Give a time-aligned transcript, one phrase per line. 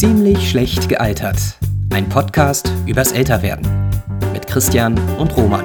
[0.00, 1.58] Ziemlich schlecht gealtert.
[1.92, 3.66] Ein Podcast übers Älterwerden.
[4.32, 5.62] Mit Christian und Roman.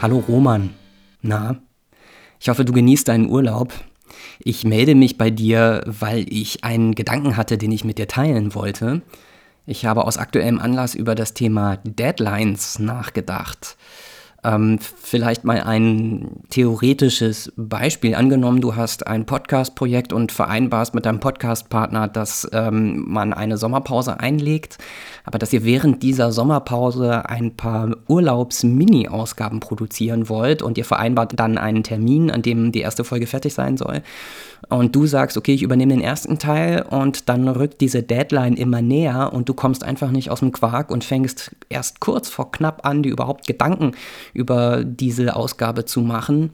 [0.00, 0.70] Hallo Roman.
[1.22, 1.56] Na,
[2.38, 3.72] ich hoffe, du genießt deinen Urlaub.
[4.38, 8.54] Ich melde mich bei dir, weil ich einen Gedanken hatte, den ich mit dir teilen
[8.54, 9.02] wollte.
[9.66, 13.76] Ich habe aus aktuellem Anlass über das Thema Deadlines nachgedacht.
[14.46, 18.14] Ähm, vielleicht mal ein theoretisches Beispiel.
[18.14, 24.20] Angenommen, du hast ein Podcast-Projekt und vereinbarst mit deinem Podcast-Partner, dass ähm, man eine Sommerpause
[24.20, 24.78] einlegt,
[25.24, 31.58] aber dass ihr während dieser Sommerpause ein paar Urlaubs-Mini-Ausgaben produzieren wollt und ihr vereinbart dann
[31.58, 34.02] einen Termin, an dem die erste Folge fertig sein soll.
[34.68, 38.80] Und du sagst, okay, ich übernehme den ersten Teil und dann rückt diese Deadline immer
[38.80, 42.86] näher und du kommst einfach nicht aus dem Quark und fängst erst kurz vor knapp
[42.86, 43.92] an, dir überhaupt Gedanken
[44.36, 46.50] über diese Ausgabe zu machen.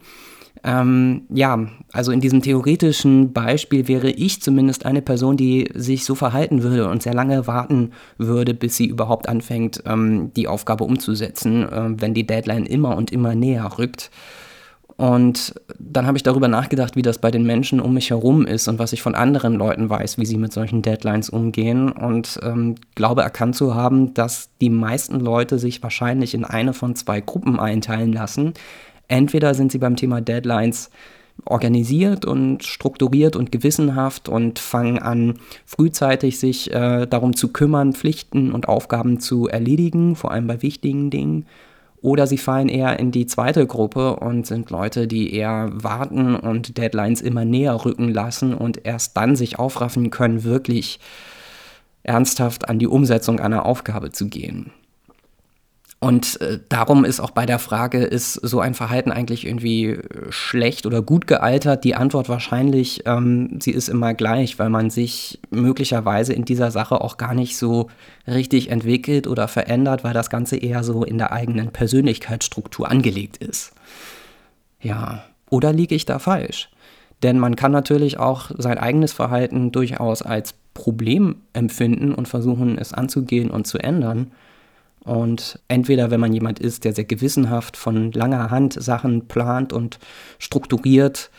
[0.65, 6.15] Ähm, ja, also in diesem theoretischen Beispiel wäre ich zumindest eine Person, die sich so
[6.15, 11.65] verhalten würde und sehr lange warten würde, bis sie überhaupt anfängt, ähm, die Aufgabe umzusetzen,
[11.65, 14.11] äh, wenn die Deadline immer und immer näher rückt.
[14.97, 18.69] Und dann habe ich darüber nachgedacht, wie das bei den Menschen um mich herum ist
[18.69, 21.91] und was ich von anderen Leuten weiß, wie sie mit solchen Deadlines umgehen.
[21.91, 26.95] Und ähm, glaube erkannt zu haben, dass die meisten Leute sich wahrscheinlich in eine von
[26.95, 28.55] zwei Gruppen einteilen lassen.
[29.09, 30.91] Entweder sind sie beim Thema Deadlines
[31.45, 38.53] organisiert und strukturiert und gewissenhaft und fangen an, frühzeitig sich äh, darum zu kümmern, Pflichten
[38.53, 41.47] und Aufgaben zu erledigen, vor allem bei wichtigen Dingen.
[42.03, 46.77] Oder sie fallen eher in die zweite Gruppe und sind Leute, die eher warten und
[46.77, 50.99] Deadlines immer näher rücken lassen und erst dann sich aufraffen können, wirklich
[52.03, 54.73] ernsthaft an die Umsetzung einer Aufgabe zu gehen.
[56.03, 60.01] Und äh, darum ist auch bei der Frage, ist so ein Verhalten eigentlich irgendwie äh,
[60.31, 61.85] schlecht oder gut gealtert?
[61.85, 67.01] Die Antwort wahrscheinlich, ähm, sie ist immer gleich, weil man sich möglicherweise in dieser Sache
[67.01, 67.89] auch gar nicht so
[68.27, 73.73] richtig entwickelt oder verändert, weil das Ganze eher so in der eigenen Persönlichkeitsstruktur angelegt ist.
[74.81, 76.69] Ja, oder liege ich da falsch?
[77.23, 82.93] Denn man kann natürlich auch sein eigenes Verhalten durchaus als Problem empfinden und versuchen, es
[82.93, 84.33] anzugehen und zu ändern.
[85.05, 89.99] Und entweder, wenn man jemand ist, der sehr gewissenhaft von langer Hand Sachen plant und
[90.39, 91.31] strukturiert,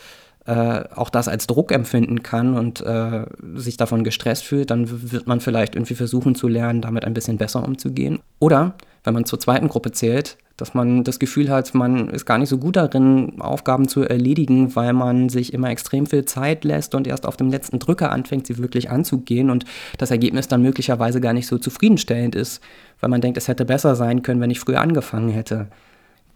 [0.46, 3.25] äh, auch das als Druck empfinden kann und äh,
[3.56, 7.38] sich davon gestresst fühlt, dann wird man vielleicht irgendwie versuchen zu lernen, damit ein bisschen
[7.38, 8.19] besser umzugehen.
[8.40, 12.38] Oder wenn man zur zweiten Gruppe zählt, dass man das Gefühl hat, man ist gar
[12.38, 16.94] nicht so gut darin, Aufgaben zu erledigen, weil man sich immer extrem viel Zeit lässt
[16.96, 19.66] und erst auf dem letzten Drücker anfängt, sie wirklich anzugehen und
[19.97, 22.62] das Ergebnis dann möglicherweise gar nicht so zufriedenstellend ist,
[23.00, 25.68] weil man denkt, es hätte besser sein können, wenn ich früher angefangen hätte.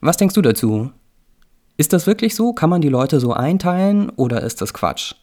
[0.01, 0.91] Was denkst du dazu?
[1.77, 2.53] Ist das wirklich so?
[2.53, 5.13] Kann man die Leute so einteilen oder ist das Quatsch?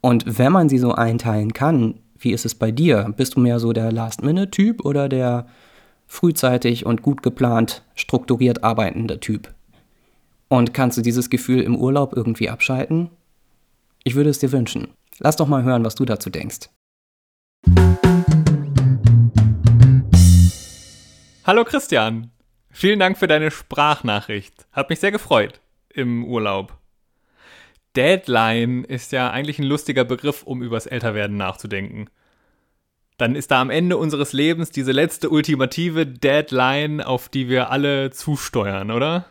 [0.00, 3.12] Und wenn man sie so einteilen kann, wie ist es bei dir?
[3.16, 5.46] Bist du mehr so der Last-Minute-Typ oder der
[6.12, 9.54] frühzeitig und gut geplant, strukturiert arbeitende Typ?
[10.48, 13.08] Und kannst du dieses Gefühl im Urlaub irgendwie abschalten?
[14.04, 14.88] Ich würde es dir wünschen.
[15.20, 16.68] Lass doch mal hören, was du dazu denkst.
[21.44, 22.30] Hallo Christian,
[22.70, 24.66] vielen Dank für deine Sprachnachricht.
[24.70, 26.76] Hat mich sehr gefreut im Urlaub.
[27.96, 32.10] Deadline ist ja eigentlich ein lustiger Begriff, um übers Älterwerden nachzudenken.
[33.22, 38.10] Dann ist da am Ende unseres Lebens diese letzte ultimative Deadline, auf die wir alle
[38.10, 39.26] zusteuern, oder?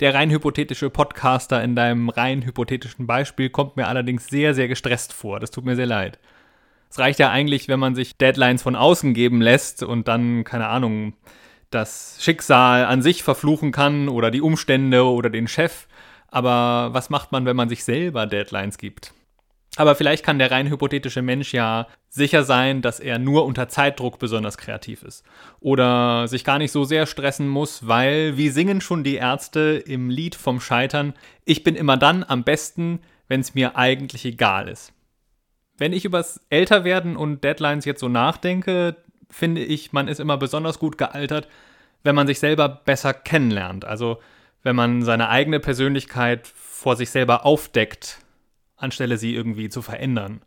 [0.00, 5.12] Der rein hypothetische Podcaster in deinem rein hypothetischen Beispiel kommt mir allerdings sehr, sehr gestresst
[5.12, 5.38] vor.
[5.38, 6.18] Das tut mir sehr leid.
[6.90, 10.66] Es reicht ja eigentlich, wenn man sich Deadlines von außen geben lässt und dann, keine
[10.66, 11.12] Ahnung,
[11.70, 15.86] das Schicksal an sich verfluchen kann oder die Umstände oder den Chef.
[16.26, 19.14] Aber was macht man, wenn man sich selber Deadlines gibt?
[19.76, 24.18] Aber vielleicht kann der rein hypothetische Mensch ja sicher sein, dass er nur unter Zeitdruck
[24.18, 25.24] besonders kreativ ist.
[25.60, 30.10] Oder sich gar nicht so sehr stressen muss, weil, wie singen schon die Ärzte im
[30.10, 31.14] Lied vom Scheitern,
[31.44, 34.92] ich bin immer dann am besten, wenn es mir eigentlich egal ist.
[35.78, 38.96] Wenn ich übers Älterwerden und Deadlines jetzt so nachdenke,
[39.30, 41.48] finde ich, man ist immer besonders gut gealtert,
[42.02, 43.84] wenn man sich selber besser kennenlernt.
[43.84, 44.18] Also
[44.62, 48.19] wenn man seine eigene Persönlichkeit vor sich selber aufdeckt,
[48.82, 50.42] anstelle sie irgendwie zu verändern.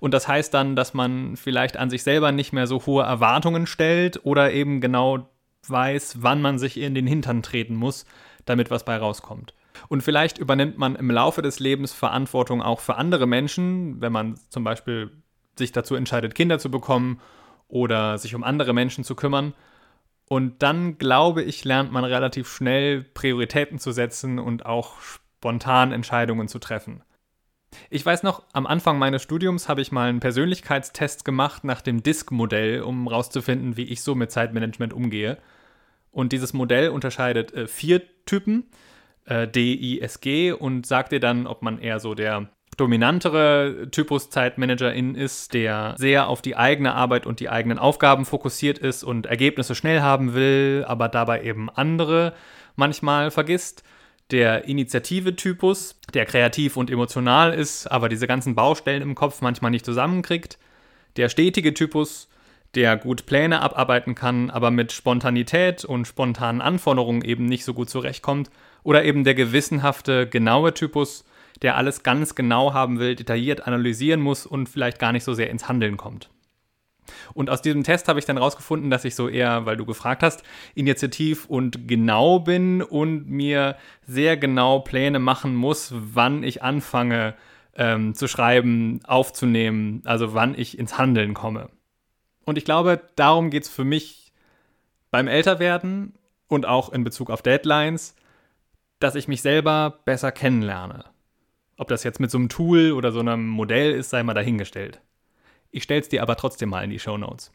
[0.00, 3.66] Und das heißt dann, dass man vielleicht an sich selber nicht mehr so hohe Erwartungen
[3.66, 5.28] stellt oder eben genau
[5.68, 8.06] weiß, wann man sich in den Hintern treten muss,
[8.44, 9.54] damit was bei rauskommt.
[9.88, 14.38] Und vielleicht übernimmt man im Laufe des Lebens Verantwortung auch für andere Menschen, wenn man
[14.48, 15.10] zum Beispiel
[15.58, 17.20] sich dazu entscheidet, Kinder zu bekommen
[17.68, 19.54] oder sich um andere Menschen zu kümmern.
[20.28, 24.94] Und dann, glaube ich, lernt man relativ schnell Prioritäten zu setzen und auch
[25.38, 27.02] spontan Entscheidungen zu treffen.
[27.90, 32.02] Ich weiß noch, am Anfang meines Studiums habe ich mal einen Persönlichkeitstest gemacht nach dem
[32.02, 35.38] DISC-Modell, um herauszufinden, wie ich so mit Zeitmanagement umgehe.
[36.10, 38.70] Und dieses Modell unterscheidet äh, vier Typen,
[39.26, 43.88] äh, D, I, S, G, und sagt dir dann, ob man eher so der dominantere
[43.90, 49.02] Typus Zeitmanagerin ist, der sehr auf die eigene Arbeit und die eigenen Aufgaben fokussiert ist
[49.02, 52.34] und Ergebnisse schnell haben will, aber dabei eben andere
[52.74, 53.82] manchmal vergisst.
[54.32, 59.84] Der Initiative-Typus, der kreativ und emotional ist, aber diese ganzen Baustellen im Kopf manchmal nicht
[59.84, 60.58] zusammenkriegt.
[61.16, 62.28] Der stetige Typus,
[62.74, 67.88] der gut Pläne abarbeiten kann, aber mit Spontanität und spontanen Anforderungen eben nicht so gut
[67.88, 68.50] zurechtkommt.
[68.82, 71.24] Oder eben der gewissenhafte, genaue Typus,
[71.62, 75.50] der alles ganz genau haben will, detailliert analysieren muss und vielleicht gar nicht so sehr
[75.50, 76.30] ins Handeln kommt.
[77.34, 80.22] Und aus diesem Test habe ich dann rausgefunden, dass ich so eher, weil du gefragt
[80.22, 80.42] hast,
[80.74, 83.76] initiativ und genau bin und mir
[84.06, 87.34] sehr genau Pläne machen muss, wann ich anfange
[87.74, 91.68] ähm, zu schreiben, aufzunehmen, also wann ich ins Handeln komme.
[92.44, 94.32] Und ich glaube, darum geht es für mich
[95.10, 96.14] beim Älterwerden
[96.48, 98.14] und auch in Bezug auf Deadlines,
[98.98, 101.04] dass ich mich selber besser kennenlerne.
[101.76, 105.00] Ob das jetzt mit so einem Tool oder so einem Modell ist, sei mal dahingestellt.
[105.76, 107.52] Ich stell's dir aber trotzdem mal in die Show Notes.